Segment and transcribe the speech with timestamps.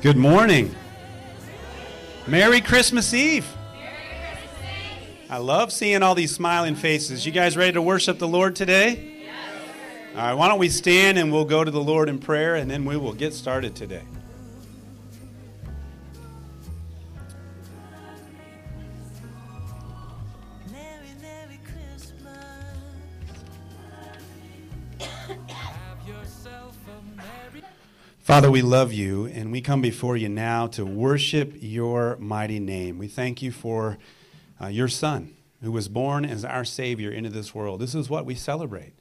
[0.00, 0.72] Good morning.
[2.28, 3.44] Merry Christmas Eve.
[5.28, 7.26] I love seeing all these smiling faces.
[7.26, 9.24] You guys ready to worship the Lord today?
[10.14, 12.70] All right, why don't we stand and we'll go to the Lord in prayer and
[12.70, 14.04] then we will get started today.
[28.38, 32.96] Father, we love you and we come before you now to worship your mighty name.
[32.96, 33.98] We thank you for
[34.62, 37.80] uh, your Son who was born as our Savior into this world.
[37.80, 38.92] This is what we celebrate.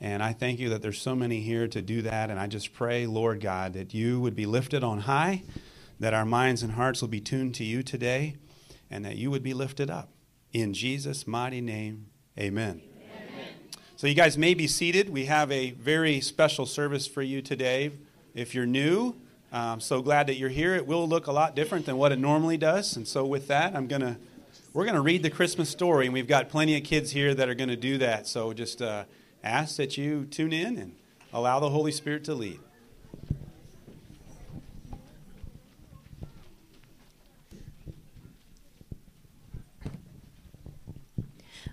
[0.00, 2.30] And I thank you that there's so many here to do that.
[2.30, 5.42] And I just pray, Lord God, that you would be lifted on high,
[6.00, 8.36] that our minds and hearts will be tuned to you today,
[8.90, 10.08] and that you would be lifted up.
[10.54, 12.06] In Jesus' mighty name,
[12.38, 12.80] amen.
[13.96, 15.10] So, you guys may be seated.
[15.10, 17.92] We have a very special service for you today.
[18.36, 19.16] If you're new,
[19.50, 20.74] I'm so glad that you're here.
[20.74, 22.94] It will look a lot different than what it normally does.
[22.94, 24.18] And so, with that, I'm going to
[24.74, 27.48] we're going to read the Christmas story, and we've got plenty of kids here that
[27.48, 28.26] are going to do that.
[28.26, 29.04] So, just uh,
[29.42, 30.94] ask that you tune in and
[31.32, 32.60] allow the Holy Spirit to lead.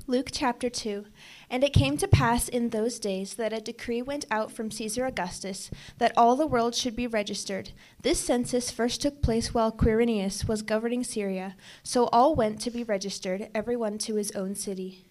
[0.08, 1.08] Luke chapter 2.
[1.54, 5.06] And it came to pass in those days that a decree went out from Caesar
[5.06, 7.74] Augustus that all the world should be registered.
[8.02, 11.56] This census first took place while Quirinius was governing Syria.
[11.84, 15.06] So all went to be registered, every one to his own city.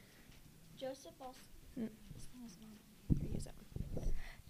[0.77, 1.39] Joseph also,
[1.81, 1.91] Mm.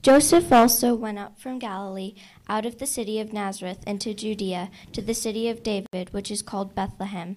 [0.00, 2.14] Joseph also went up from Galilee
[2.48, 6.40] out of the city of Nazareth into Judea to the city of David, which is
[6.40, 7.36] called Bethlehem,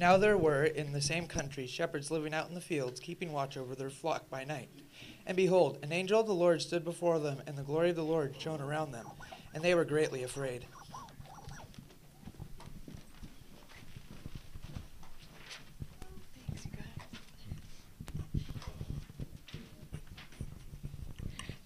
[0.00, 3.58] Now there were in the same country shepherds living out in the fields, keeping watch
[3.58, 4.70] over their flock by night.
[5.26, 8.02] And behold, an angel of the Lord stood before them, and the glory of the
[8.02, 9.06] Lord shone around them,
[9.52, 10.64] and they were greatly afraid.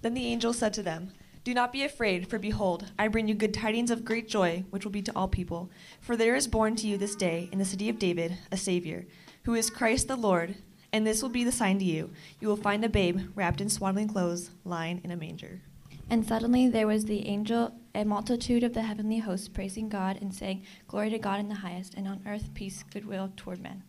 [0.02, 1.12] Then the angel said to them,
[1.44, 4.82] Do not be afraid, for behold, I bring you good tidings of great joy, which
[4.82, 5.71] will be to all people.
[6.00, 9.05] For there is born to you this day in the city of David a Savior,
[9.43, 10.55] who is Christ the Lord.
[10.91, 13.69] And this will be the sign to you you will find a babe wrapped in
[13.69, 15.60] swaddling clothes, lying in a manger.
[16.09, 20.34] And suddenly there was the angel, a multitude of the heavenly hosts, praising God and
[20.34, 23.82] saying, Glory to God in the highest, and on earth peace, goodwill toward men.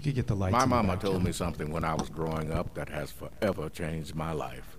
[0.00, 0.52] You could get the lights.
[0.52, 4.14] My mama back, told me something when I was growing up that has forever changed
[4.14, 4.78] my life.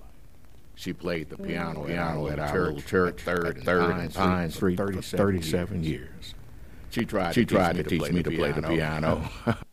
[0.74, 1.88] She played the piano, mm.
[1.88, 6.34] piano at our little church, third, and third and Pine Street for 37 years.
[6.90, 9.30] She tried, she tried to teach me to play the piano.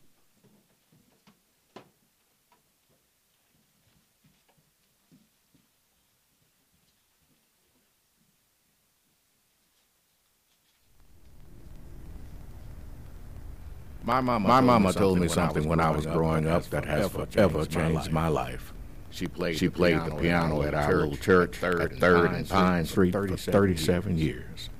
[14.08, 17.66] My mama, my mama told me something when I was growing up that has forever
[17.66, 18.72] changed my life.
[19.10, 23.12] She played, she played the piano at our little church, third, third and Pine Street
[23.12, 24.70] for 37 years.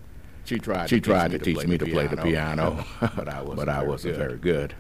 [0.47, 3.69] She tried, she tried to teach me to play the piano, but I wasn't, but
[3.69, 4.75] I wasn't very good.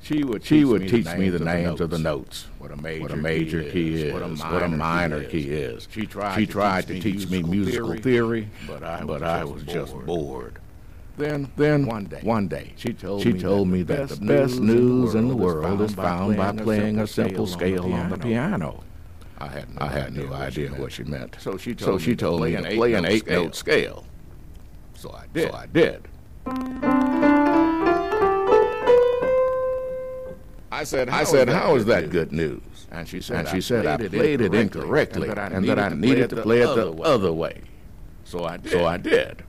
[0.00, 3.10] She would, she would teach me the names of the notes, what a major, what
[3.10, 5.88] a major key is, what a minor, key is.
[5.90, 9.92] She tried, she tried to teach me musical theory, but I, but I was just
[10.06, 10.60] bored.
[11.16, 14.58] Then, then one day, one day, she told, she me, told me that the best
[14.60, 18.82] news in the world is found by playing a simple scale on the piano.
[19.38, 21.36] I had no, I had no idea what she meant.
[21.38, 24.06] So she told, so she told me to play an eight-note scale.
[24.94, 25.50] So I did.
[25.50, 26.08] So I did.
[30.70, 32.62] I said, I said, how is that good news?
[32.90, 36.42] And she said, and she said, I played it incorrectly, and that I needed to
[36.42, 37.60] play it the other way.
[38.24, 38.72] So I did.
[38.72, 39.44] So I did.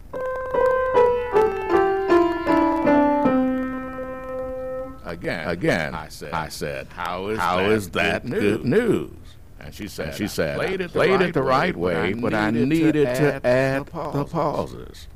[5.13, 9.11] Again, again, I said, I said, how is how that, is that good, news?
[9.59, 12.49] And she said, and she said, played it, played it the right way, but I
[12.49, 15.07] needed to add the pauses.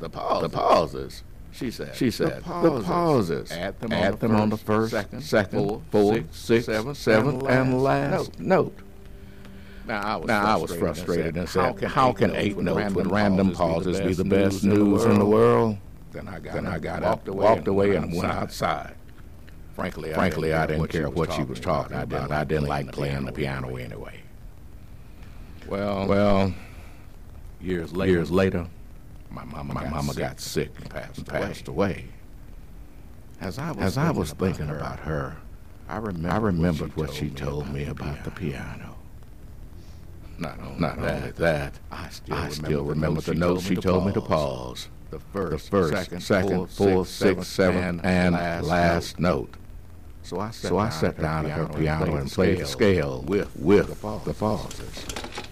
[0.00, 0.42] The pauses.
[0.42, 1.22] The pauses.
[1.50, 5.82] She said, she said, the pauses, add them, add them on the first, second, second,
[5.90, 8.76] fourth, sixth, seventh, seventh, and last note.
[9.86, 13.52] Now I was, now, I was frustrated and said, how can, eight notes with random
[13.52, 15.78] pauses be the best news in the world?
[16.12, 18.94] Then I got, then I got walked up, away walked away and went outside.
[19.82, 22.30] Frankly, Frankly, I didn't care what she was talking about.
[22.30, 24.20] I didn't like playing the piano anyway.
[25.66, 26.54] Well, well,
[27.60, 28.68] years later, years later,
[29.28, 32.04] my mama, my got mama got sick and passed, passed away.
[33.40, 35.36] As I was, As I was thinking about her,
[35.88, 38.94] I, remember I remembered what she told me about the piano.
[40.38, 44.06] Not only, Not that, only that, I still, I still remember the notes she told
[44.06, 44.88] me to pause.
[45.10, 49.56] The first, the first second, second fourth, sixth, seventh, and last, last note.
[50.22, 53.54] So I sat, so I sat down at her piano and played the scale with,
[53.56, 55.06] with the pauses.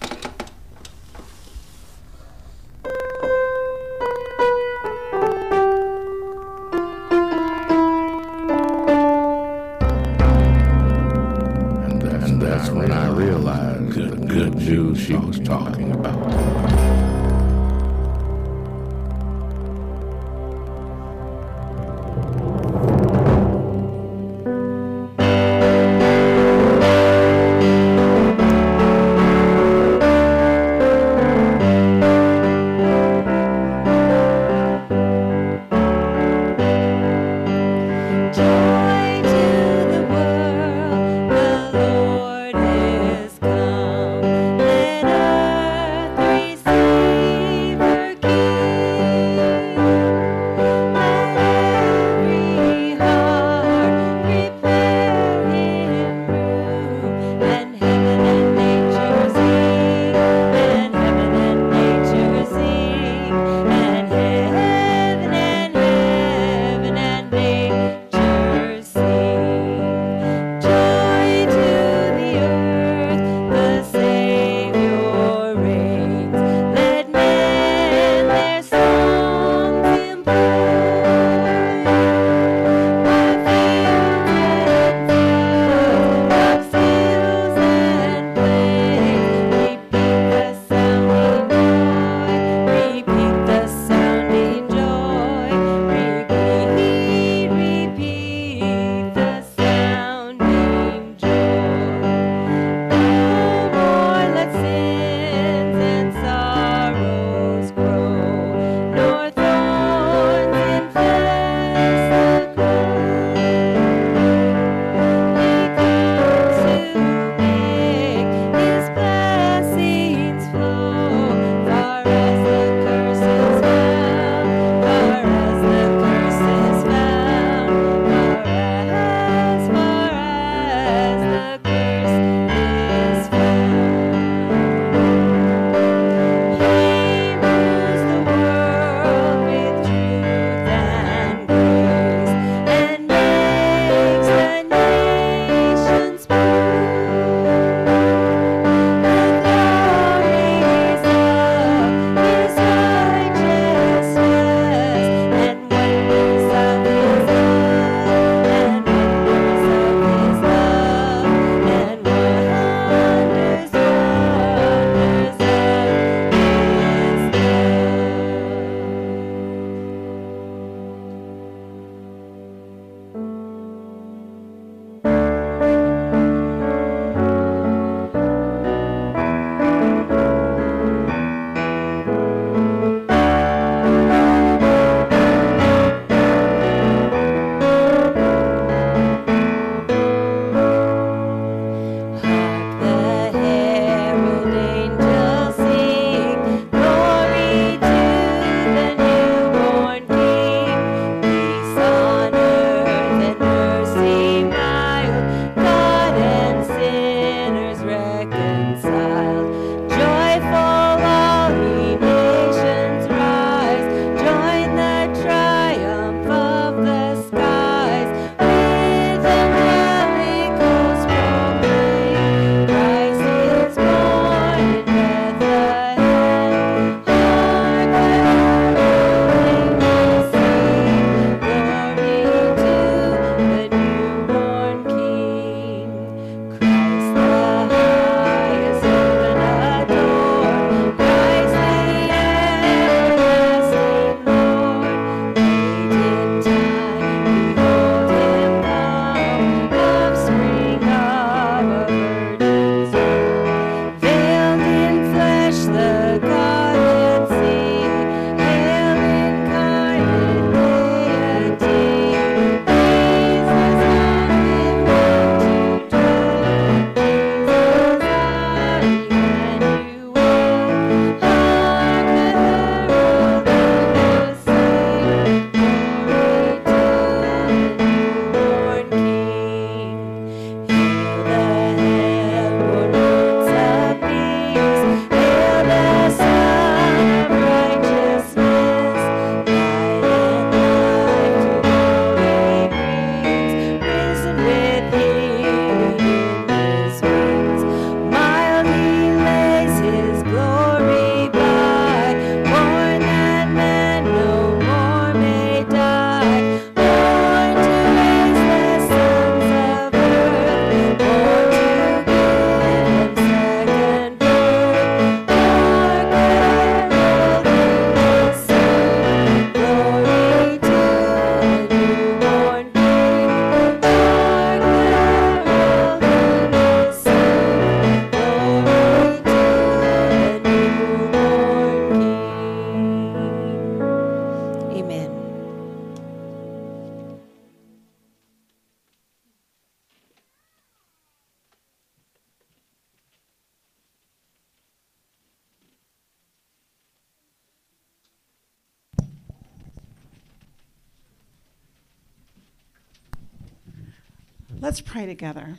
[354.61, 355.57] Let's pray together.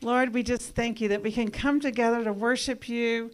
[0.00, 3.30] Lord, we just thank you that we can come together to worship you.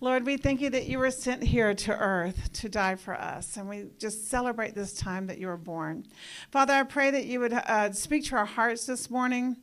[0.00, 3.56] Lord, we thank you that you were sent here to earth to die for us.
[3.56, 6.04] And we just celebrate this time that you were born.
[6.50, 9.56] Father, I pray that you would uh, speak to our hearts this morning.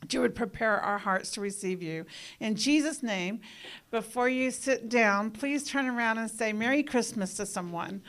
[0.00, 2.04] That you would prepare our hearts to receive you.
[2.40, 3.40] In Jesus' name,
[3.92, 8.02] before you sit down, please turn around and say Merry Christmas to someone.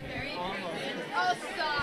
[0.00, 1.04] Merry Christmas.
[1.14, 1.73] Oh,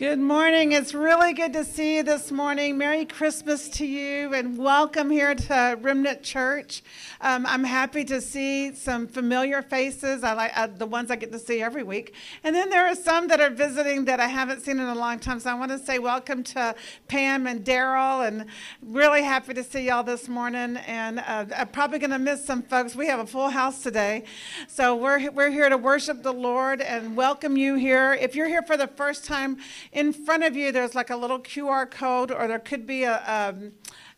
[0.00, 0.72] Good morning.
[0.72, 2.78] It's really good to see you this morning.
[2.78, 6.82] Merry Christmas to you and welcome here to Remnant Church.
[7.20, 10.24] Um, I'm happy to see some familiar faces.
[10.24, 12.14] I like uh, the ones I get to see every week.
[12.44, 15.18] And then there are some that are visiting that I haven't seen in a long
[15.18, 15.38] time.
[15.38, 16.74] So I want to say welcome to
[17.08, 18.46] Pam and Daryl and
[18.80, 20.78] really happy to see y'all this morning.
[20.78, 22.96] And uh, I'm probably going to miss some folks.
[22.96, 24.24] We have a full house today.
[24.66, 28.14] So we're, we're here to worship the Lord and welcome you here.
[28.14, 29.58] If you're here for the first time,
[29.92, 33.22] in front of you, there's like a little QR code, or there could be a,
[33.26, 33.72] um,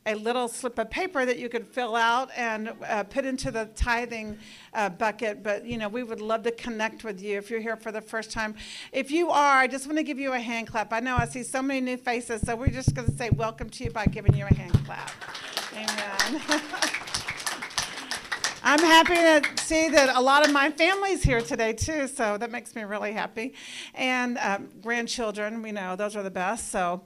[0.04, 3.66] a little slip of paper that you could fill out and uh, put into the
[3.74, 4.38] tithing
[4.74, 5.42] uh, bucket.
[5.42, 8.00] But, you know, we would love to connect with you if you're here for the
[8.00, 8.54] first time.
[8.92, 10.92] If you are, I just want to give you a hand clap.
[10.92, 13.70] I know I see so many new faces, so we're just going to say welcome
[13.70, 15.10] to you by giving you a hand clap.
[15.74, 16.42] Amen.
[18.72, 22.50] I'm happy to see that a lot of my family's here today too, so that
[22.50, 23.52] makes me really happy.
[23.92, 26.70] And um, grandchildren, we know those are the best.
[26.70, 27.02] So,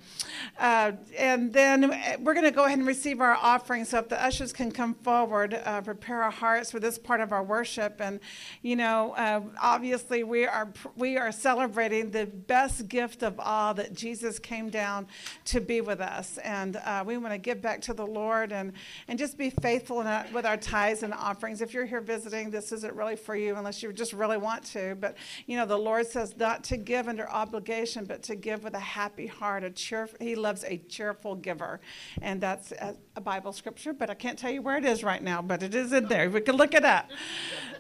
[0.60, 3.84] uh, and then we're going to go ahead and receive our offering.
[3.84, 7.32] So if the ushers can come forward, uh, prepare our hearts for this part of
[7.32, 7.96] our worship.
[7.98, 8.20] And
[8.62, 13.92] you know, uh, obviously we are we are celebrating the best gift of all that
[13.92, 15.08] Jesus came down
[15.46, 18.72] to be with us, and uh, we want to give back to the Lord and
[19.08, 21.55] and just be faithful in with our tithes and offerings.
[21.60, 24.96] If you're here visiting, this isn't really for you unless you just really want to.
[24.98, 28.74] But you know, the Lord says not to give under obligation, but to give with
[28.74, 29.64] a happy heart.
[29.64, 30.08] A cheer.
[30.20, 31.80] He loves a cheerful giver,
[32.22, 33.92] and that's a, a Bible scripture.
[33.92, 35.42] But I can't tell you where it is right now.
[35.42, 36.30] But it is in there.
[36.30, 37.10] We can look it up.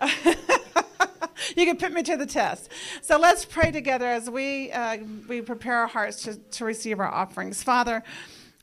[1.56, 2.70] you can put me to the test.
[3.02, 7.12] So let's pray together as we uh, we prepare our hearts to, to receive our
[7.12, 7.62] offerings.
[7.62, 8.02] Father.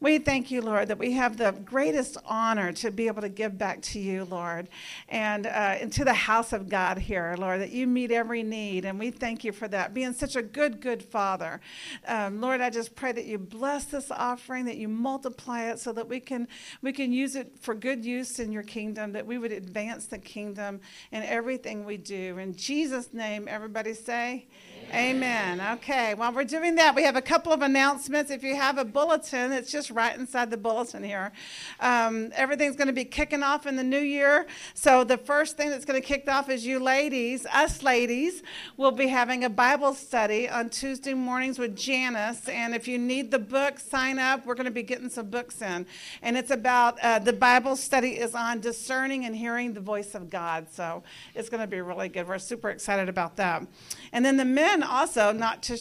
[0.03, 3.57] We thank you, Lord, that we have the greatest honor to be able to give
[3.57, 4.67] back to you, Lord,
[5.07, 8.83] and, uh, to the house of God here, Lord, that you meet every need.
[8.83, 11.61] And we thank you for that, being such a good, good Father.
[12.05, 15.93] Um, Lord, I just pray that you bless this offering, that you multiply it so
[15.93, 16.49] that we can,
[16.81, 20.17] we can use it for good use in your kingdom, that we would advance the
[20.17, 20.81] kingdom
[21.13, 22.37] in everything we do.
[22.39, 24.47] In Jesus' name, everybody say,
[24.91, 25.61] Amen.
[25.75, 28.31] Okay, while we're doing that, we have a couple of announcements.
[28.31, 31.31] If you have a bulletin, it's just right inside the bulletin here.
[31.79, 34.47] Um, everything's going to be kicking off in the new year.
[34.73, 38.43] So, the first thing that's going to kick off is you ladies, us ladies,
[38.77, 42.47] will be having a Bible study on Tuesday mornings with Janice.
[42.47, 44.45] And if you need the book, sign up.
[44.45, 45.85] We're going to be getting some books in.
[46.21, 50.29] And it's about uh, the Bible study is on discerning and hearing the voice of
[50.29, 50.67] God.
[50.71, 51.03] So,
[51.35, 52.27] it's going to be really good.
[52.27, 53.65] We're super excited about that.
[54.11, 55.77] And then the men also, not to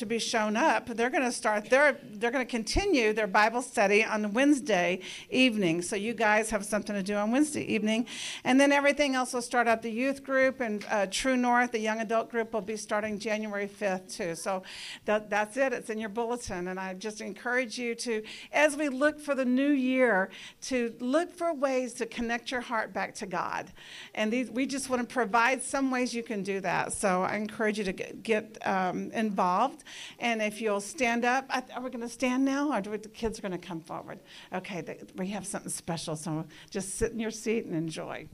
[0.00, 3.62] to be shown up, they're going to start their they're going to continue their Bible
[3.62, 5.82] study on Wednesday evening.
[5.82, 8.06] So you guys have something to do on Wednesday evening,
[8.42, 9.82] and then everything else will start up.
[9.82, 13.68] The youth group and uh, True North, the young adult group, will be starting January
[13.68, 14.34] fifth too.
[14.34, 14.62] So
[15.04, 15.72] that, that's it.
[15.74, 19.44] It's in your bulletin, and I just encourage you to, as we look for the
[19.44, 20.30] new year,
[20.62, 23.70] to look for ways to connect your heart back to God,
[24.14, 26.94] and these we just want to provide some ways you can do that.
[26.94, 29.84] So I encourage you to get, get um, involved.
[30.18, 32.96] And if you'll stand up, I- are we going to stand now, or do we,
[32.98, 34.20] the kids are going to come forward?
[34.52, 38.26] Okay, th- we have something special, so just sit in your seat and enjoy.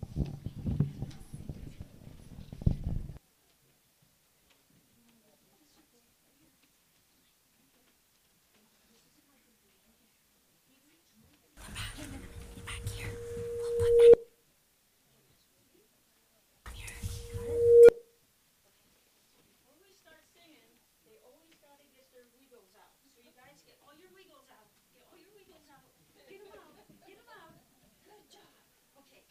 [19.67, 20.71] When we start singing,
[21.03, 22.95] they always gotta get their wiggles out.
[23.11, 24.71] So you guys get all your wiggles out.
[24.95, 25.83] Get all your wiggles out.
[26.31, 26.79] Get them out.
[27.09, 27.55] Get them out.
[28.07, 28.47] Good job.
[29.03, 29.27] Okay.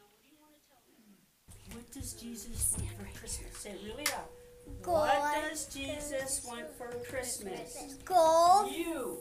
[0.00, 0.98] Now, what do you wanna tell me?
[1.70, 3.56] What does Jesus want for Christmas?
[3.56, 4.26] Say it really loud.
[4.84, 7.94] What does Jesus want for Christmas?
[8.04, 8.72] Gold.
[8.72, 9.18] You.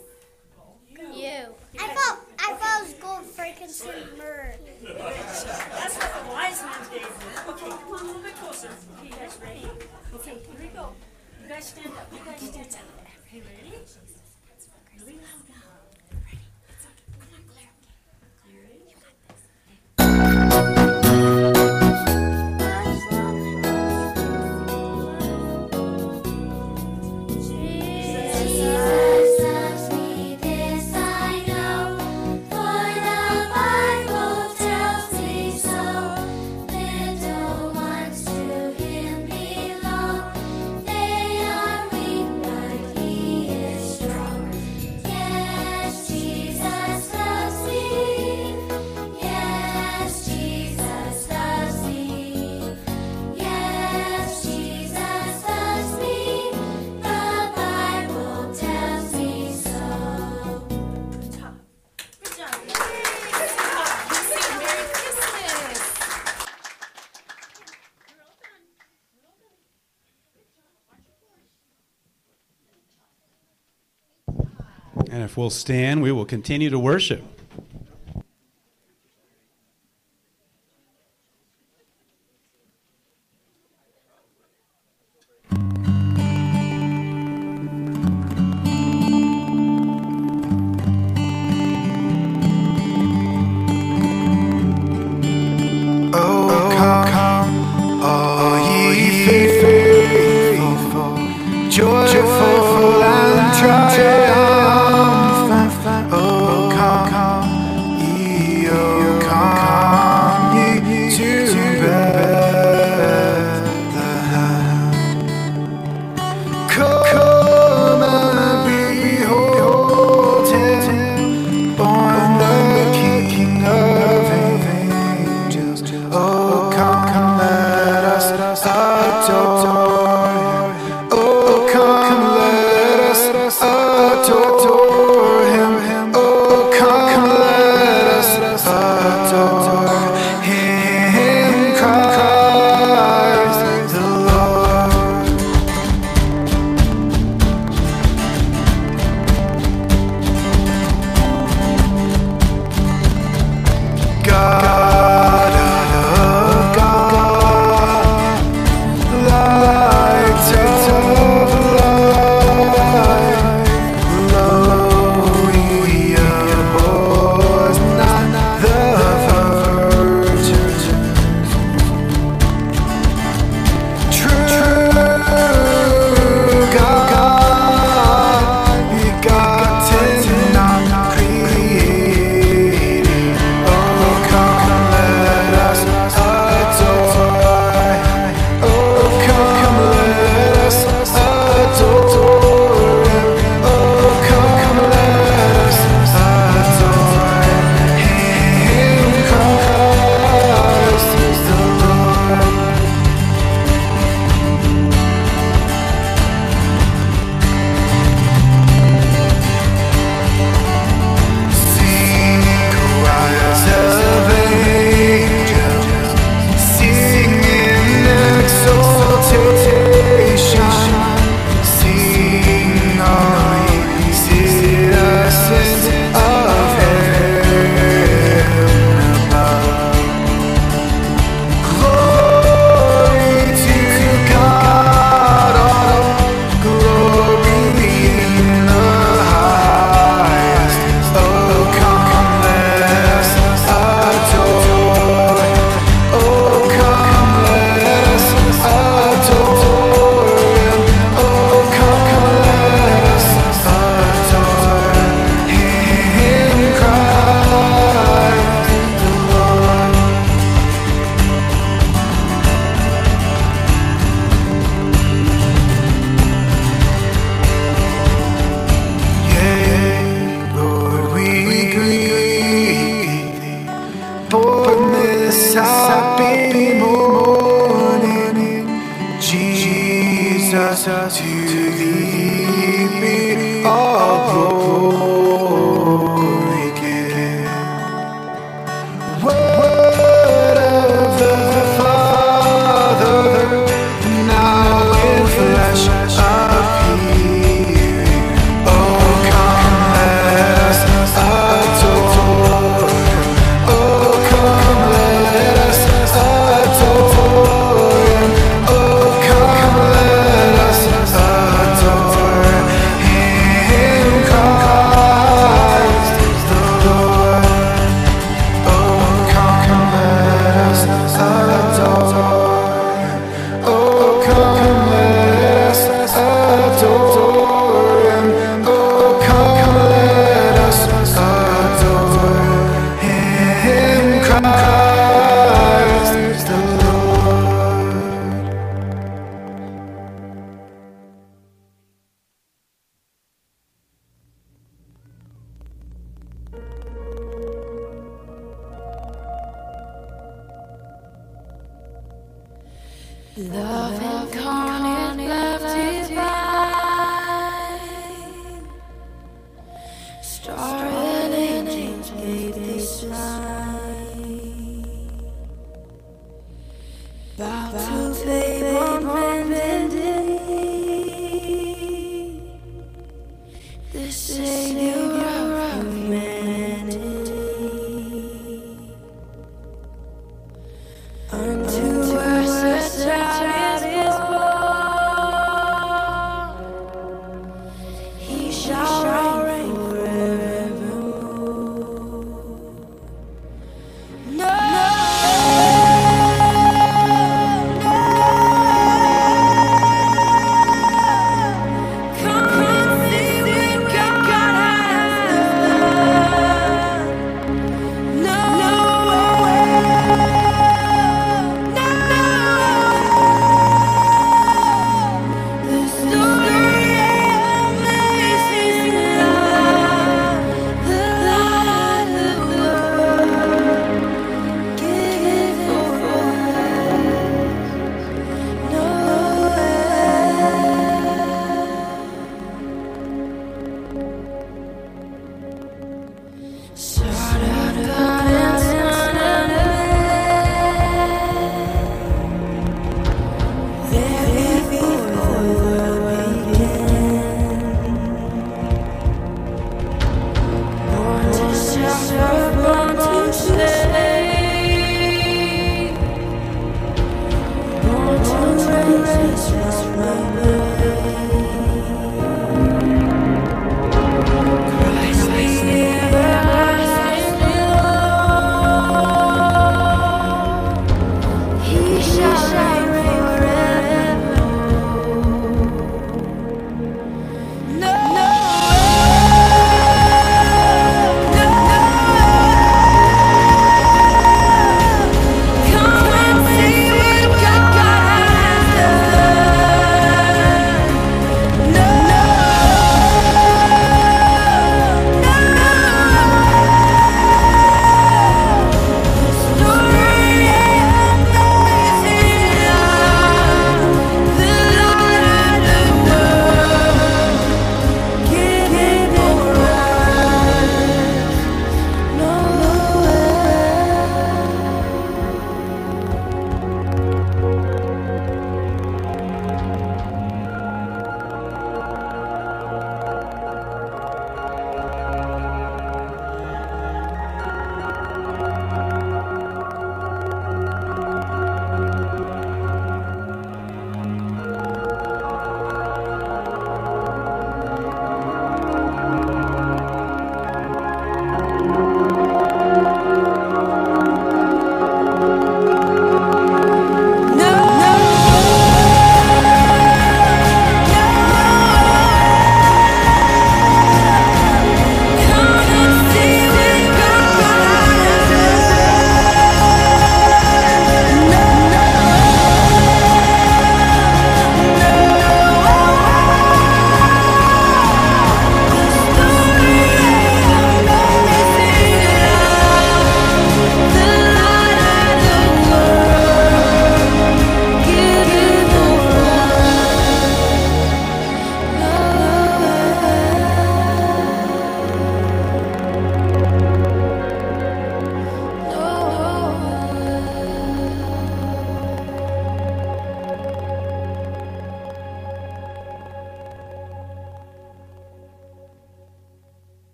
[1.13, 1.53] You.
[1.77, 4.55] I thought I thought it was gold, frankincense, myrrh.
[4.83, 5.45] That's
[5.97, 7.25] what the wise men gave me.
[7.49, 8.69] Okay, come on a little bit closer.
[9.03, 9.67] He has ready.
[10.13, 10.89] Okay, here we go.
[11.43, 12.11] You guys stand up.
[12.11, 13.07] You guys stand up.
[13.27, 13.75] Okay, ready?
[14.97, 15.74] Really loud now.
[75.35, 77.34] We'll stand, we will continue to worship.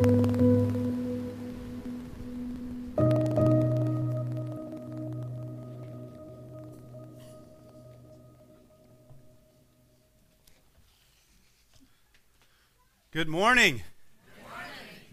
[0.00, 0.08] Good
[13.28, 13.82] morning.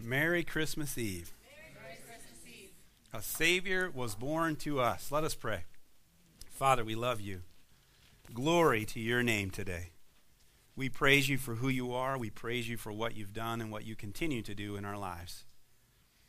[0.00, 1.34] Merry Christmas Eve.
[3.12, 5.12] A Savior was born to us.
[5.12, 5.64] Let us pray.
[6.50, 7.42] Father, we love you.
[8.32, 9.90] Glory to your name today.
[10.78, 12.16] We praise you for who you are.
[12.16, 14.96] We praise you for what you've done and what you continue to do in our
[14.96, 15.44] lives.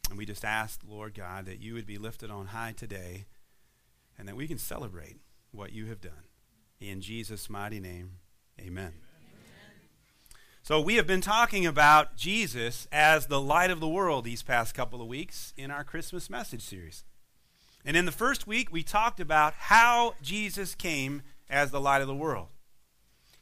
[0.09, 3.27] And we just ask, Lord God, that you would be lifted on high today
[4.17, 5.17] and that we can celebrate
[5.51, 6.23] what you have done.
[6.81, 8.13] In Jesus' mighty name,
[8.59, 8.93] amen.
[10.63, 14.73] So, we have been talking about Jesus as the light of the world these past
[14.73, 17.03] couple of weeks in our Christmas message series.
[17.85, 22.07] And in the first week, we talked about how Jesus came as the light of
[22.07, 22.47] the world.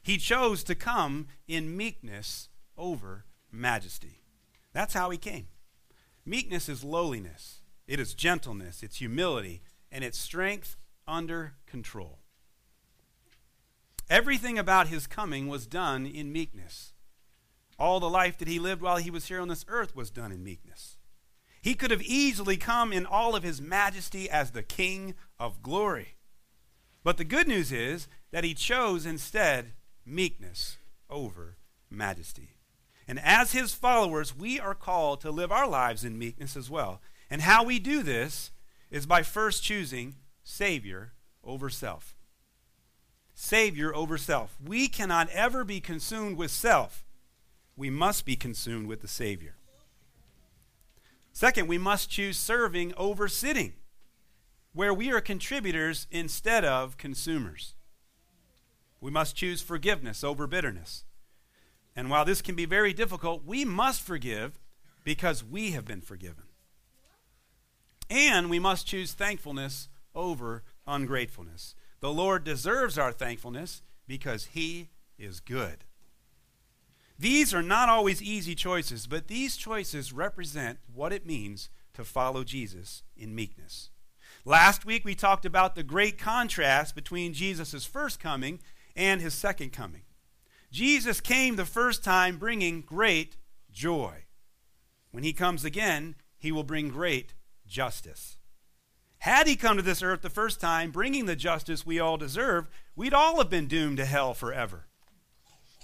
[0.08, 4.22] He chose to come in meekness over majesty.
[4.72, 5.48] That's how he came.
[6.24, 9.60] Meekness is lowliness, it is gentleness, it's humility,
[9.92, 12.20] and it's strength under control.
[14.08, 16.94] Everything about his coming was done in meekness.
[17.78, 20.32] All the life that he lived while he was here on this earth was done
[20.32, 20.96] in meekness.
[21.60, 26.16] He could have easily come in all of his majesty as the King of glory.
[27.04, 29.74] But the good news is that he chose instead
[30.08, 31.56] meekness over
[31.90, 32.56] majesty.
[33.06, 37.00] And as his followers, we are called to live our lives in meekness as well.
[37.30, 38.50] And how we do this
[38.90, 41.12] is by first choosing Savior
[41.44, 42.16] over self.
[43.34, 44.56] Savior over self.
[44.64, 47.04] We cannot ever be consumed with self
[47.78, 49.54] we must be consumed with the Savior.
[51.32, 53.74] Second, we must choose serving over sitting,
[54.72, 57.74] where we are contributors instead of consumers.
[59.00, 61.04] We must choose forgiveness over bitterness.
[61.94, 64.58] And while this can be very difficult, we must forgive
[65.04, 66.44] because we have been forgiven.
[68.10, 71.74] And we must choose thankfulness over ungratefulness.
[72.00, 75.84] The Lord deserves our thankfulness because He is good.
[77.18, 82.44] These are not always easy choices, but these choices represent what it means to follow
[82.44, 83.90] Jesus in meekness.
[84.44, 88.60] Last week we talked about the great contrast between Jesus' first coming
[88.98, 90.02] and his second coming.
[90.70, 93.38] Jesus came the first time bringing great
[93.72, 94.24] joy.
[95.12, 97.32] When he comes again, he will bring great
[97.66, 98.36] justice.
[99.20, 102.68] Had he come to this earth the first time bringing the justice we all deserve,
[102.94, 104.86] we'd all have been doomed to hell forever.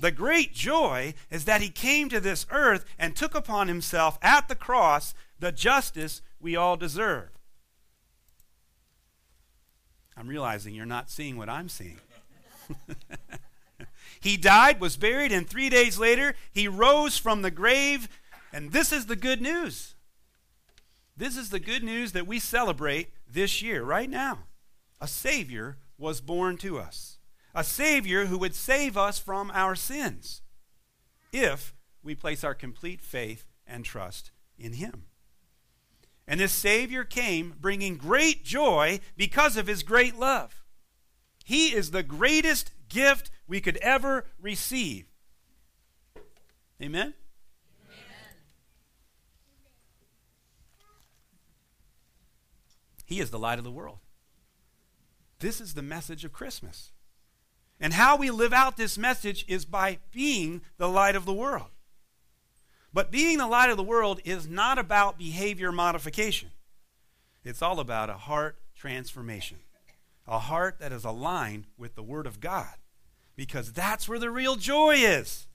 [0.00, 4.48] The great joy is that he came to this earth and took upon himself at
[4.48, 7.30] the cross the justice we all deserve.
[10.16, 11.98] I'm realizing you're not seeing what I'm seeing.
[14.20, 18.08] He died, was buried, and three days later, he rose from the grave.
[18.52, 19.94] And this is the good news.
[21.16, 24.40] This is the good news that we celebrate this year, right now.
[25.00, 27.18] A Savior was born to us
[27.54, 30.42] a Savior who would save us from our sins
[31.32, 35.04] if we place our complete faith and trust in him.
[36.26, 40.63] And this Savior came bringing great joy because of his great love.
[41.44, 45.04] He is the greatest gift we could ever receive.
[46.82, 47.14] Amen?
[53.04, 53.98] He is the light of the world.
[55.38, 56.90] This is the message of Christmas.
[57.78, 61.68] And how we live out this message is by being the light of the world.
[62.92, 66.50] But being the light of the world is not about behavior modification,
[67.42, 69.58] it's all about a heart transformation,
[70.26, 72.74] a heart that is aligned with the Word of God,
[73.36, 75.46] because that's where the real joy is.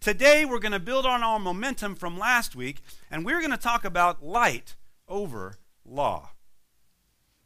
[0.00, 3.56] Today, we're going to build on our momentum from last week, and we're going to
[3.56, 4.74] talk about light
[5.08, 6.30] over law.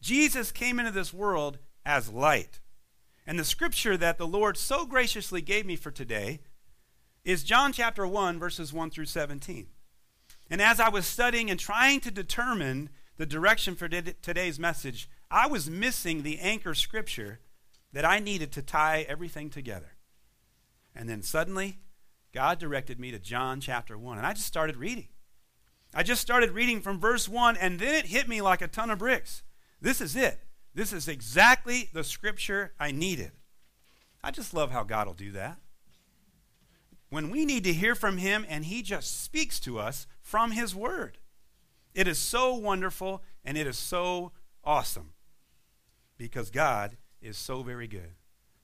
[0.01, 2.61] Jesus came into this world as light.
[3.27, 6.41] And the scripture that the Lord so graciously gave me for today
[7.25, 9.67] is John chapter 1, verses 1 through 17.
[10.49, 15.47] And as I was studying and trying to determine the direction for today's message, I
[15.47, 17.41] was missing the anchor scripture
[17.93, 19.97] that I needed to tie everything together.
[20.95, 21.79] And then suddenly,
[22.33, 25.09] God directed me to John chapter 1, and I just started reading.
[25.95, 28.91] I just started reading from verse 1, and then it hit me like a ton
[28.91, 29.43] of bricks.
[29.81, 30.41] This is it.
[30.75, 33.33] This is exactly the scripture I needed.
[34.23, 35.59] I just love how God will do that.
[37.09, 40.75] When we need to hear from Him and He just speaks to us from His
[40.75, 41.19] Word.
[41.95, 44.33] It is so wonderful and it is so
[44.65, 45.12] awesome
[46.18, 48.14] because God is so very good.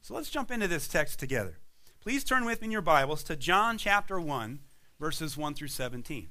[0.00, 1.58] So let's jump into this text together.
[2.00, 4.60] Please turn with me in your Bibles to John chapter 1,
[4.98, 6.28] verses 1 through 17.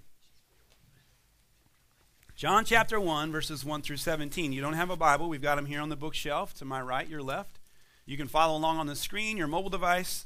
[2.36, 4.51] John chapter 1, verses 1 through 17.
[4.51, 7.07] You don't have a Bible, we've got them here on the bookshelf to my right,
[7.07, 7.60] your left.
[8.05, 10.25] You can follow along on the screen, your mobile device.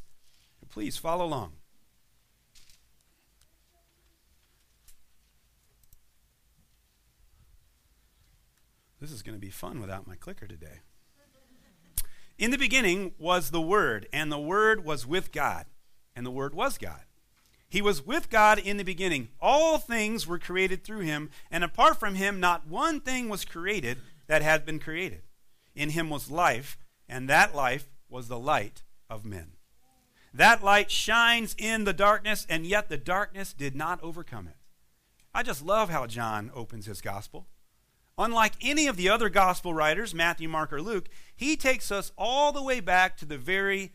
[0.69, 1.53] Please follow along.
[9.05, 10.79] This is going to be fun without my clicker today.
[12.39, 15.67] In the beginning was the Word, and the Word was with God,
[16.15, 17.01] and the Word was God.
[17.69, 19.27] He was with God in the beginning.
[19.39, 23.99] All things were created through him, and apart from him, not one thing was created
[24.25, 25.21] that had been created.
[25.75, 26.75] In him was life,
[27.07, 29.51] and that life was the light of men.
[30.33, 34.57] That light shines in the darkness, and yet the darkness did not overcome it.
[35.31, 37.45] I just love how John opens his gospel.
[38.17, 42.51] Unlike any of the other gospel writers, Matthew, Mark, or Luke, he takes us all
[42.51, 43.91] the way back to the very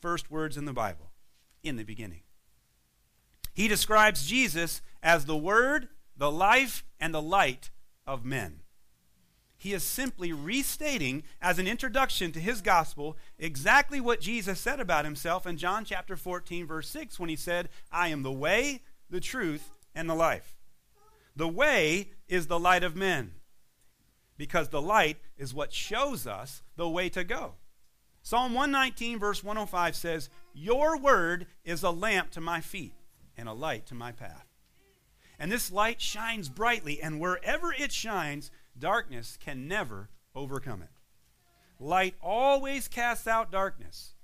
[0.00, 1.12] first words in the Bible
[1.62, 2.22] in the beginning.
[3.54, 7.70] He describes Jesus as the Word, the life, and the light
[8.06, 8.60] of men.
[9.56, 15.04] He is simply restating, as an introduction to his gospel, exactly what Jesus said about
[15.04, 19.20] himself in John chapter 14, verse 6, when he said, I am the way, the
[19.20, 20.56] truth, and the life.
[21.36, 23.34] The way is the light of men,
[24.42, 27.52] because the light is what shows us the way to go.
[28.24, 32.92] Psalm 119, verse 105 says, Your word is a lamp to my feet
[33.36, 34.48] and a light to my path.
[35.38, 40.90] And this light shines brightly, and wherever it shines, darkness can never overcome it.
[41.78, 44.14] Light always casts out darkness.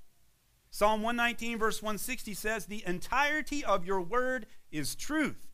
[0.69, 5.47] Psalm 119, verse 160 says, The entirety of your word is truth.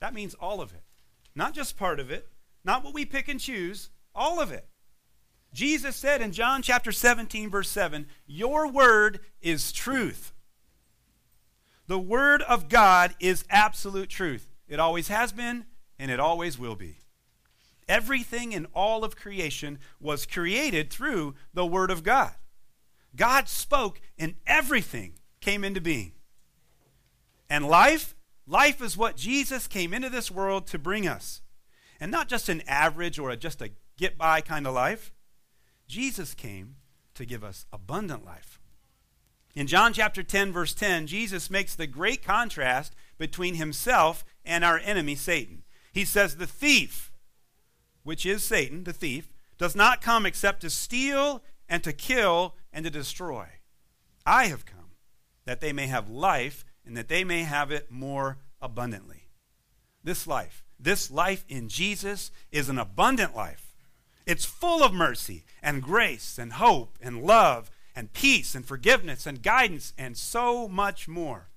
[0.00, 0.82] That means all of it,
[1.34, 2.28] not just part of it,
[2.64, 4.68] not what we pick and choose, all of it.
[5.52, 10.32] Jesus said in John chapter 17, verse 7, Your word is truth.
[11.86, 14.48] The Word of God is absolute truth.
[14.68, 15.66] It always has been,
[15.98, 17.00] and it always will be.
[17.88, 22.32] Everything in all of creation was created through the Word of God.
[23.14, 26.12] God spoke, and everything came into being.
[27.50, 28.14] And life,
[28.46, 31.42] life is what Jesus came into this world to bring us.
[32.02, 35.12] And not just an average or a, just a get by kind of life.
[35.86, 36.74] Jesus came
[37.14, 38.58] to give us abundant life.
[39.54, 44.80] In John chapter 10, verse 10, Jesus makes the great contrast between himself and our
[44.80, 45.62] enemy, Satan.
[45.92, 47.12] He says, The thief,
[48.02, 52.84] which is Satan, the thief, does not come except to steal and to kill and
[52.84, 53.46] to destroy.
[54.26, 54.96] I have come
[55.44, 59.28] that they may have life and that they may have it more abundantly.
[60.02, 63.74] This life, this life in Jesus is an abundant life.
[64.26, 69.42] It's full of mercy and grace and hope and love and peace and forgiveness and
[69.42, 71.48] guidance and so much more.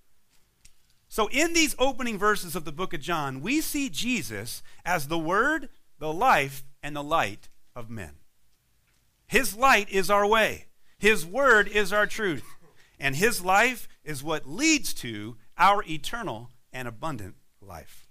[1.07, 5.19] So, in these opening verses of the book of John, we see Jesus as the
[5.19, 5.69] Word,
[5.99, 8.15] the life, and the light of men.
[9.27, 10.65] His light is our way,
[10.97, 12.43] His Word is our truth,
[12.99, 18.04] and His life is what leads to our eternal and abundant life.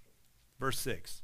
[0.59, 1.23] Verse 6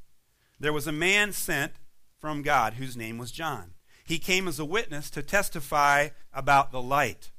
[0.58, 1.72] There was a man sent
[2.18, 3.72] from God whose name was John.
[4.04, 7.30] He came as a witness to testify about the light,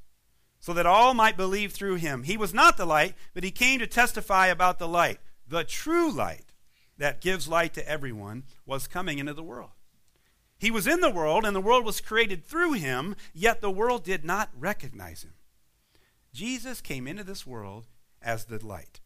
[0.58, 2.22] so that all might believe through him.
[2.22, 5.20] He was not the light, but he came to testify about the light.
[5.46, 6.52] The true light
[6.98, 9.70] that gives light to everyone was coming into the world.
[10.58, 14.04] He was in the world, and the world was created through him, yet the world
[14.04, 15.34] did not recognize him.
[16.32, 17.88] Jesus came into this world
[18.22, 19.00] as the light.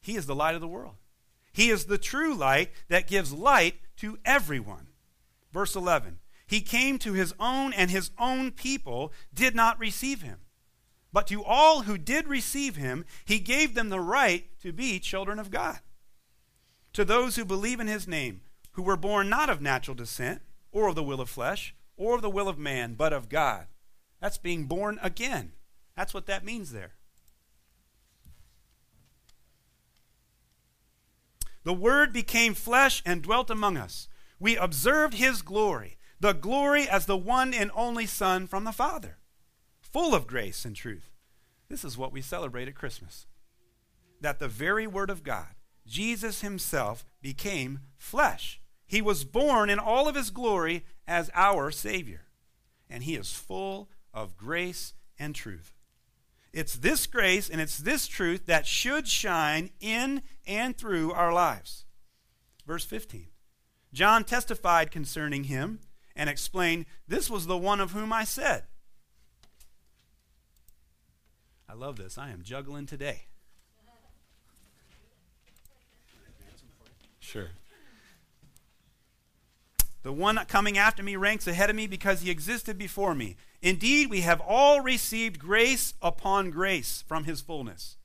[0.00, 0.94] He is the light of the world.
[1.54, 4.88] He is the true light that gives light to everyone.
[5.52, 10.40] Verse 11 He came to his own, and his own people did not receive him.
[11.12, 15.38] But to all who did receive him, he gave them the right to be children
[15.38, 15.78] of God.
[16.92, 18.40] To those who believe in his name,
[18.72, 20.42] who were born not of natural descent,
[20.72, 23.68] or of the will of flesh, or of the will of man, but of God.
[24.20, 25.52] That's being born again.
[25.96, 26.94] That's what that means there.
[31.64, 34.08] The Word became flesh and dwelt among us.
[34.38, 39.18] We observed his glory, the glory as the one and only Son from the Father,
[39.80, 41.10] full of grace and truth.
[41.68, 43.26] This is what we celebrate at Christmas.
[44.20, 45.54] That the very Word of God,
[45.86, 48.60] Jesus himself, became flesh.
[48.86, 52.26] He was born in all of his glory as our Savior.
[52.88, 55.73] And he is full of grace and truth.
[56.54, 61.84] It's this grace and it's this truth that should shine in and through our lives.
[62.64, 63.26] Verse 15
[63.92, 65.80] John testified concerning him
[66.14, 68.62] and explained, This was the one of whom I said.
[71.68, 72.16] I love this.
[72.16, 73.22] I am juggling today.
[77.18, 77.48] Sure.
[80.04, 83.36] The one coming after me ranks ahead of me because he existed before me.
[83.64, 87.96] Indeed, we have all received grace upon grace from his fullness.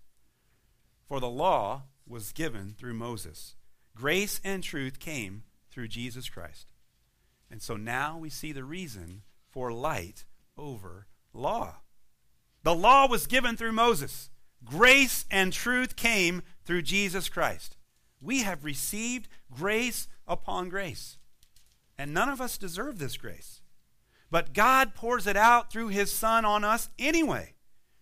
[1.05, 3.55] For the law was given through Moses,
[3.93, 6.71] grace and truth came through Jesus Christ.
[7.51, 10.23] And so now we see the reason for light
[10.57, 11.81] over law.
[12.63, 14.29] The law was given through Moses,
[14.63, 17.75] grace and truth came through Jesus Christ.
[18.21, 21.17] We have received grace upon grace.
[21.97, 23.58] And none of us deserve this grace.
[24.31, 27.55] But God pours it out through his Son on us anyway.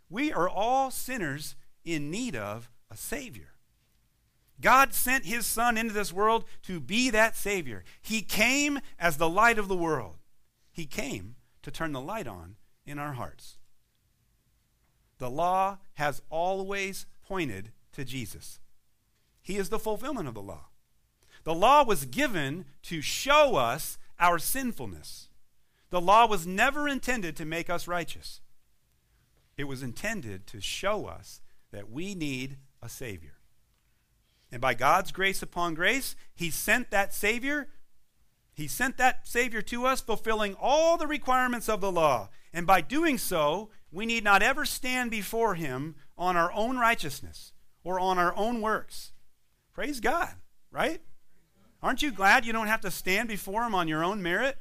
[0.10, 1.56] We are all sinners
[1.86, 3.54] in need of a Savior.
[4.60, 7.84] God sent his Son into this world to be that Savior.
[8.02, 10.16] He came as the light of the world.
[10.72, 12.56] He came to turn the light on
[12.86, 13.58] in our hearts.
[15.20, 18.60] The law has always pointed to Jesus.
[19.42, 20.68] He is the fulfillment of the law.
[21.44, 25.27] The law was given to show us our sinfulness.
[25.90, 28.42] The law was never intended to make us righteous.
[29.58, 33.38] It was intended to show us that we need a Savior.
[34.52, 37.68] And by God's grace upon grace, He sent that Savior.
[38.54, 42.30] He sent that Savior to us, fulfilling all the requirements of the law.
[42.54, 47.54] And by doing so, we need not ever stand before Him on our own righteousness
[47.84, 49.12] or on our own works.
[49.74, 50.34] Praise God,
[50.72, 51.02] right?
[51.82, 54.58] Aren't you glad you don't have to stand before Him on your own merit?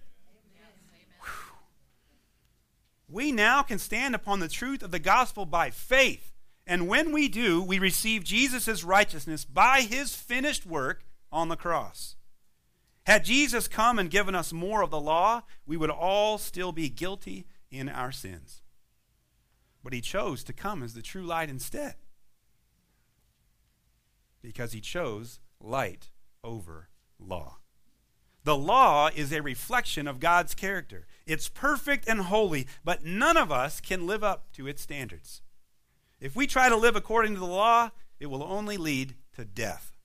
[3.16, 6.34] We now can stand upon the truth of the gospel by faith.
[6.66, 11.02] And when we do, we receive Jesus' righteousness by his finished work
[11.32, 12.16] on the cross.
[13.06, 16.90] Had Jesus come and given us more of the law, we would all still be
[16.90, 18.60] guilty in our sins.
[19.82, 21.94] But he chose to come as the true light instead
[24.42, 26.10] because he chose light
[26.44, 27.60] over law.
[28.46, 31.08] The law is a reflection of God's character.
[31.26, 35.42] It's perfect and holy, but none of us can live up to its standards.
[36.20, 37.90] If we try to live according to the law,
[38.20, 39.96] it will only lead to death.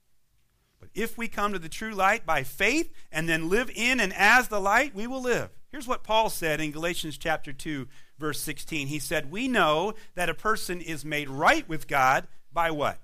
[0.80, 4.12] But if we come to the true light by faith and then live in and
[4.12, 5.52] as the light, we will live.
[5.70, 7.88] Here's what Paul said in Galatians chapter 2
[8.18, 8.88] verse 16.
[8.88, 13.02] He said, "We know that a person is made right with God by what?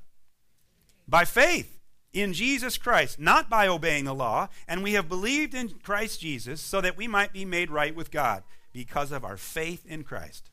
[1.07, 1.76] By faith
[2.13, 6.61] in Jesus Christ, not by obeying the law, and we have believed in Christ Jesus
[6.61, 8.43] so that we might be made right with God
[8.73, 10.49] because of our faith in Christ,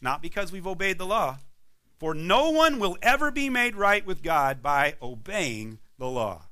[0.00, 1.38] not because we've obeyed the law.
[1.98, 6.44] For no one will ever be made right with God by obeying the law.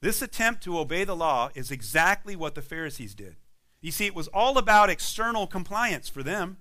[0.00, 3.36] This attempt to obey the law is exactly what the Pharisees did.
[3.80, 6.58] You see, it was all about external compliance for them.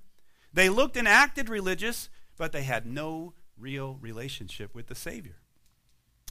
[0.53, 5.37] They looked and acted religious, but they had no real relationship with the Savior.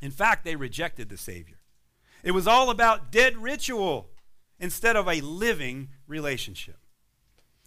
[0.04, 1.56] In fact, they rejected the Savior.
[2.22, 4.10] It was all about dead ritual
[4.58, 6.76] instead of a living relationship.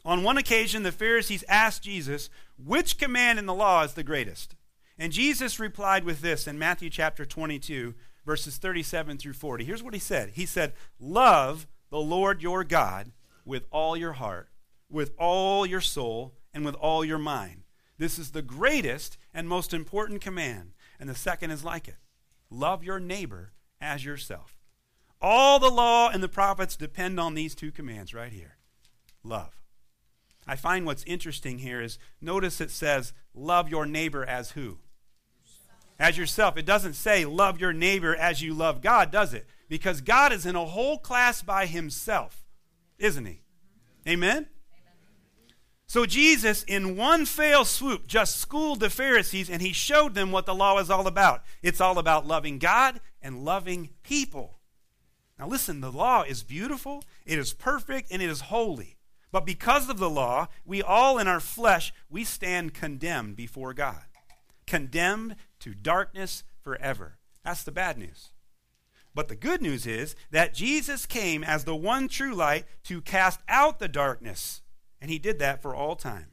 [0.05, 2.29] On one occasion, the Pharisees asked Jesus,
[2.63, 4.55] Which command in the law is the greatest?
[4.99, 9.63] And Jesus replied with this in Matthew chapter 22, verses 37 through 40.
[9.65, 13.13] Here's what he said He said, Love the Lord your God
[13.45, 14.49] with all your heart,
[14.91, 17.63] with all your soul, and with all your mind.
[17.97, 20.73] This is the greatest and most important command.
[20.99, 21.95] And the second is like it
[22.49, 24.57] love your neighbor as yourself.
[25.21, 28.57] All the law and the prophets depend on these two commands right here
[29.23, 29.57] love.
[30.47, 34.77] I find what's interesting here is notice it says, love your neighbor as who?
[35.99, 36.55] As yourself.
[36.57, 39.45] It doesn't say, love your neighbor as you love God, does it?
[39.67, 42.45] Because God is in a whole class by himself,
[42.97, 43.41] isn't he?
[44.07, 44.47] Amen?
[45.87, 50.45] So Jesus, in one fell swoop, just schooled the Pharisees and he showed them what
[50.45, 51.43] the law is all about.
[51.61, 54.59] It's all about loving God and loving people.
[55.39, 58.97] Now, listen, the law is beautiful, it is perfect, and it is holy.
[59.31, 64.03] But because of the law, we all in our flesh, we stand condemned before God.
[64.65, 67.17] Condemned to darkness forever.
[67.45, 68.31] That's the bad news.
[69.13, 73.39] But the good news is that Jesus came as the one true light to cast
[73.47, 74.61] out the darkness.
[75.01, 76.27] And he did that for all time.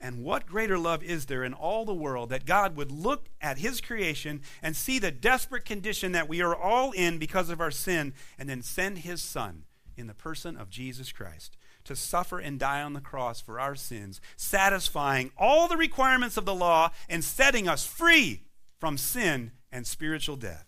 [0.00, 3.58] And what greater love is there in all the world that God would look at
[3.58, 7.70] his creation and see the desperate condition that we are all in because of our
[7.70, 9.64] sin and then send his son
[9.96, 13.74] in the person of Jesus Christ to suffer and die on the cross for our
[13.74, 18.42] sins, satisfying all the requirements of the law and setting us free
[18.78, 20.66] from sin and spiritual death.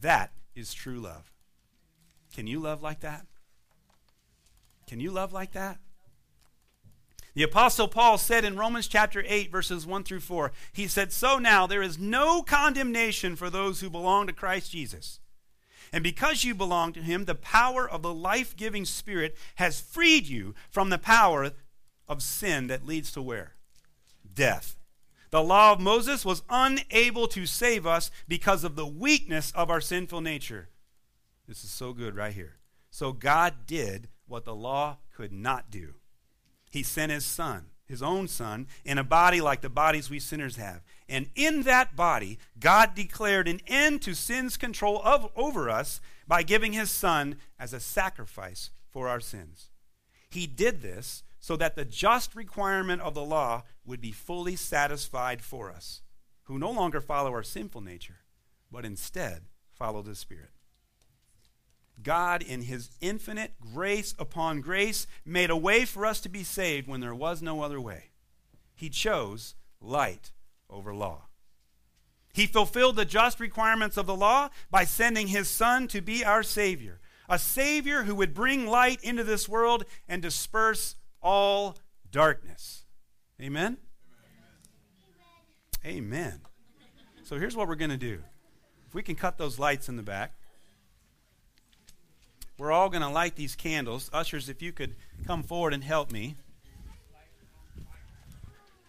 [0.00, 1.32] That is true love.
[2.34, 3.26] Can you love like that?
[4.86, 5.78] Can you love like that?
[7.34, 11.38] The Apostle Paul said in Romans chapter 8, verses 1 through 4, he said, So
[11.38, 15.20] now there is no condemnation for those who belong to Christ Jesus.
[15.92, 20.26] And because you belong to him, the power of the life giving Spirit has freed
[20.26, 21.50] you from the power
[22.08, 23.52] of sin that leads to where?
[24.34, 24.78] Death.
[25.30, 29.82] The law of Moses was unable to save us because of the weakness of our
[29.82, 30.70] sinful nature.
[31.46, 32.56] This is so good right here.
[32.90, 35.94] So God did what the law could not do.
[36.70, 40.56] He sent his son, his own son, in a body like the bodies we sinners
[40.56, 40.82] have.
[41.08, 46.42] And in that body, God declared an end to sin's control of, over us by
[46.42, 49.70] giving his son as a sacrifice for our sins.
[50.28, 55.42] He did this so that the just requirement of the law would be fully satisfied
[55.42, 56.02] for us,
[56.44, 58.18] who no longer follow our sinful nature,
[58.70, 60.50] but instead follow the Spirit.
[62.06, 66.86] God, in his infinite grace upon grace, made a way for us to be saved
[66.86, 68.10] when there was no other way.
[68.76, 70.30] He chose light
[70.70, 71.22] over law.
[72.32, 76.44] He fulfilled the just requirements of the law by sending his Son to be our
[76.44, 81.76] Savior, a Savior who would bring light into this world and disperse all
[82.12, 82.84] darkness.
[83.42, 83.78] Amen?
[85.84, 85.98] Amen.
[85.98, 86.40] Amen.
[87.24, 88.22] So here's what we're going to do.
[88.86, 90.36] If we can cut those lights in the back,
[92.58, 94.10] we're all going to light these candles.
[94.12, 94.94] Ushers, if you could
[95.26, 96.36] come forward and help me,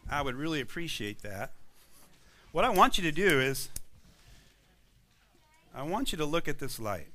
[0.10, 1.52] I would really appreciate that.
[2.52, 3.70] What I want you to do is,
[5.76, 7.10] I want you to look at this light.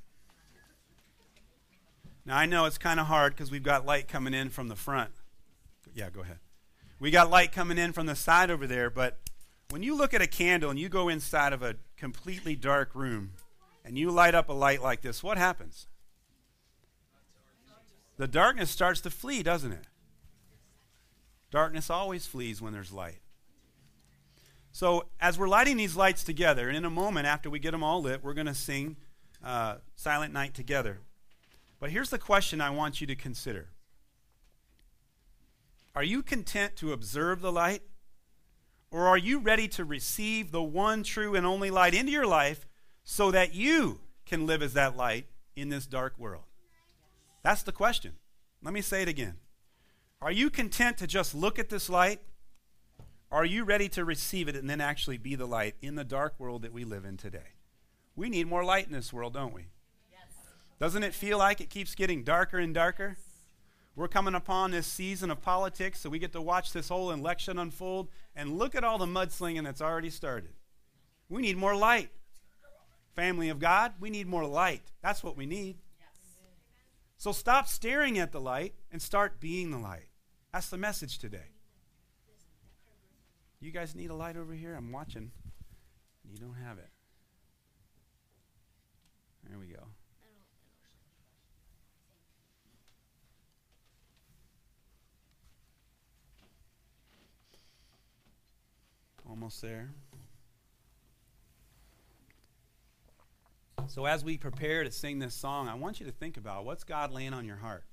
[2.25, 4.75] Now, I know it's kind of hard because we've got light coming in from the
[4.75, 5.09] front.
[5.93, 6.37] Yeah, go ahead.
[6.99, 9.17] We got light coming in from the side over there, but
[9.69, 13.31] when you look at a candle and you go inside of a completely dark room
[13.83, 15.87] and you light up a light like this, what happens?
[18.17, 19.85] The darkness starts to flee, doesn't it?
[21.51, 23.19] Darkness always flees when there's light.
[24.71, 27.83] So, as we're lighting these lights together, and in a moment after we get them
[27.83, 28.97] all lit, we're going to sing
[29.43, 30.99] uh, Silent Night together.
[31.79, 33.69] But here's the question I want you to consider
[35.95, 37.83] Are you content to observe the light?
[38.89, 42.67] Or are you ready to receive the one true and only light into your life
[43.03, 46.43] so that you can live as that light in this dark world?
[47.43, 48.13] That's the question.
[48.61, 49.35] Let me say it again.
[50.21, 52.21] Are you content to just look at this light
[53.33, 56.39] are you ready to receive it and then actually be the light in the dark
[56.39, 57.55] world that we live in today?
[58.15, 59.69] We need more light in this world, don't we?
[60.11, 60.37] Yes.
[60.79, 63.17] Doesn't it feel like it keeps getting darker and darker?
[63.95, 67.57] We're coming upon this season of politics, so we get to watch this whole election
[67.57, 70.53] unfold and look at all the mudslinging that's already started.
[71.27, 72.11] We need more light.
[73.15, 74.91] Family of God, we need more light.
[75.01, 75.77] That's what we need.
[77.23, 80.09] So stop staring at the light and start being the light.
[80.51, 81.51] That's the message today.
[83.61, 84.75] You guys need a light over here?
[84.75, 85.31] I'm watching.
[86.29, 86.89] You don't have it.
[89.49, 89.83] There we go.
[99.29, 99.93] Almost there.
[103.87, 106.83] So, as we prepare to sing this song, I want you to think about what's
[106.83, 107.83] God laying on your heart?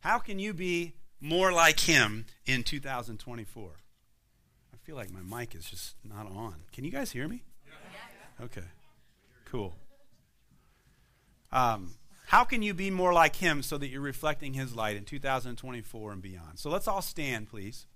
[0.00, 3.70] How can you be more like Him in 2024?
[4.72, 6.54] I feel like my mic is just not on.
[6.72, 7.42] Can you guys hear me?
[8.44, 8.66] Okay,
[9.44, 9.76] cool.
[11.52, 11.94] Um,
[12.28, 16.12] how can you be more like Him so that you're reflecting His light in 2024
[16.12, 16.58] and beyond?
[16.58, 17.86] So, let's all stand, please.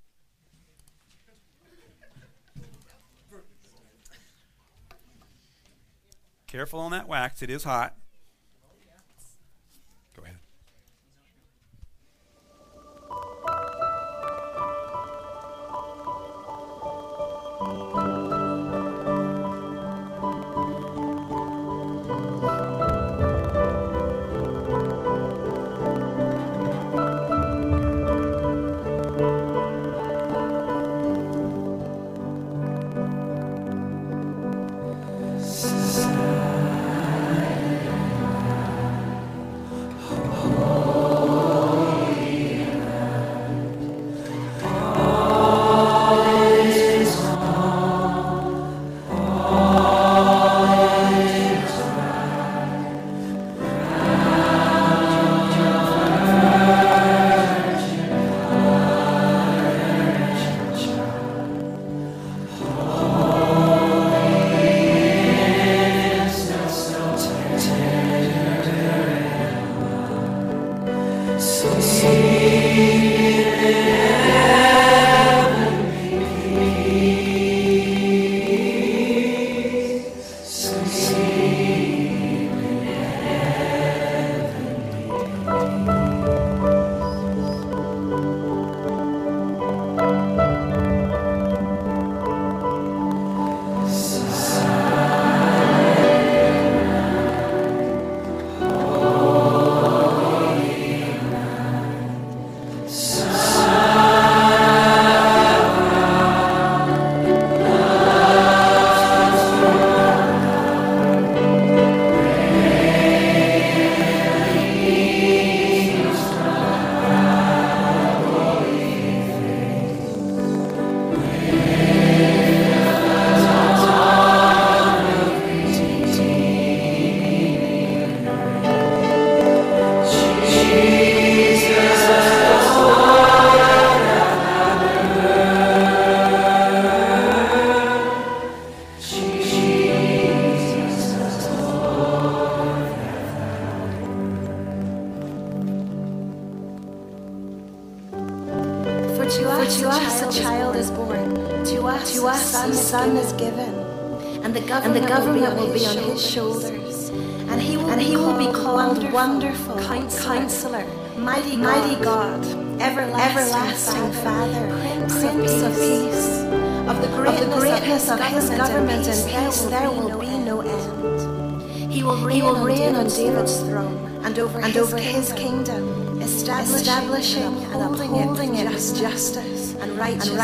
[6.55, 7.97] Careful on that wax, it is hot.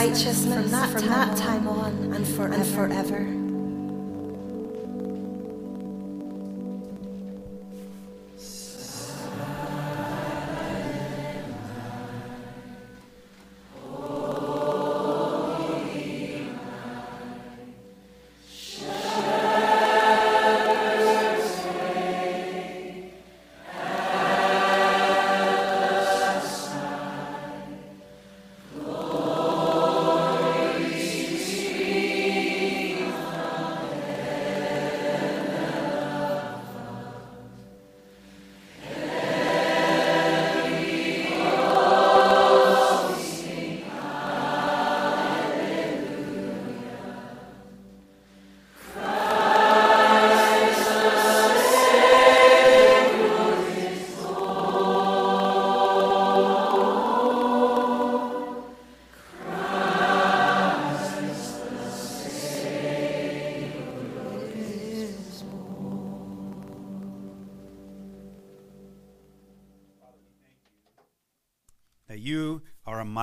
[0.00, 0.79] Righteousness,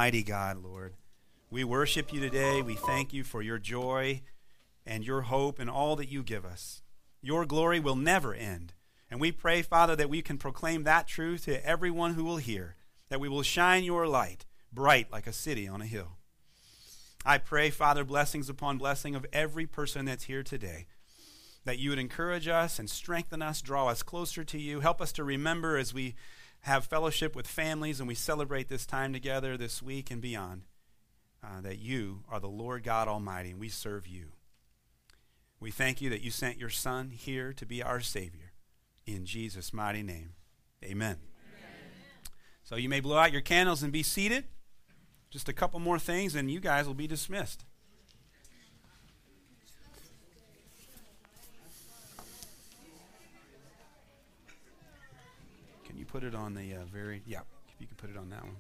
[0.08, 0.94] mighty God, Lord.
[1.52, 2.62] We worship you today.
[2.62, 4.22] We thank you for your joy
[4.86, 6.82] and your hope and all that you give us.
[7.22, 8.72] Your glory will never end.
[9.12, 12.78] And we pray, Father, that we can proclaim that truth to everyone who will hear,
[13.10, 16.16] that we will shine your light bright like a city on a hill.
[17.26, 20.88] I pray, Father, blessings upon blessing of every person that's here today.
[21.66, 24.80] that you would encourage us and strengthen us, draw us closer to you.
[24.80, 26.16] Help us to remember as we
[26.62, 30.64] have fellowship with families and we celebrate this time together this week and beyond
[31.44, 34.32] uh, that you are the Lord God Almighty and we serve you.
[35.60, 38.54] We thank you that you sent your Son here to be our Savior.
[39.06, 40.34] In Jesus' mighty name,
[40.84, 41.18] amen.
[41.18, 41.18] amen.
[42.64, 44.46] So you may blow out your candles and be seated.
[45.30, 47.66] Just a couple more things, and you guys will be dismissed.
[56.08, 58.56] Put it on the uh, very, yeah, if you can put it on that one.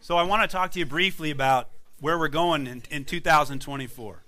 [0.00, 4.22] So I want to talk to you briefly about where we're going in, in 2024.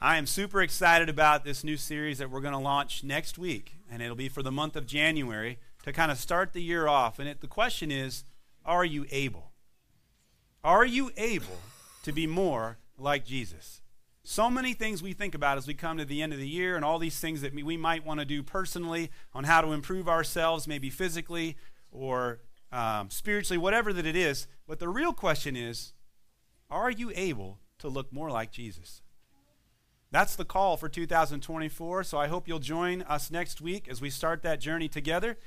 [0.00, 3.76] I am super excited about this new series that we're going to launch next week,
[3.90, 7.18] and it'll be for the month of January to kind of start the year off.
[7.18, 8.24] And it, the question is
[8.64, 9.52] are you able?
[10.62, 11.58] Are you able
[12.02, 13.80] to be more like Jesus?
[14.30, 16.76] So many things we think about as we come to the end of the year,
[16.76, 20.06] and all these things that we might want to do personally on how to improve
[20.06, 21.56] ourselves, maybe physically
[21.90, 24.46] or um, spiritually, whatever that it is.
[24.66, 25.94] But the real question is
[26.68, 29.00] are you able to look more like Jesus?
[30.10, 32.04] That's the call for 2024.
[32.04, 35.38] So I hope you'll join us next week as we start that journey together.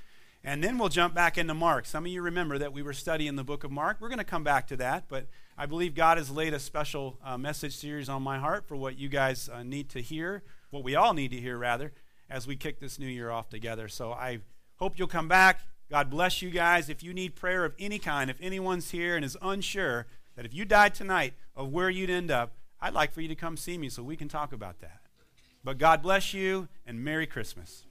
[0.44, 1.86] And then we'll jump back into Mark.
[1.86, 3.98] Some of you remember that we were studying the book of Mark.
[4.00, 7.20] We're going to come back to that, but I believe God has laid a special
[7.24, 10.84] uh, message series on my heart for what you guys uh, need to hear, what
[10.84, 11.92] we all need to hear, rather,
[12.28, 13.88] as we kick this new year off together.
[13.88, 14.40] So I
[14.78, 15.62] hope you'll come back.
[15.92, 16.90] God bless you guys.
[16.90, 20.56] If you need prayer of any kind, if anyone's here and is unsure that if
[20.56, 23.78] you died tonight of where you'd end up, I'd like for you to come see
[23.78, 25.02] me so we can talk about that.
[25.64, 27.84] But God bless you and Merry Christmas.